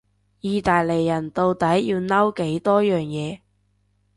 [0.39, 3.41] 意大利人到底要嬲幾多樣嘢？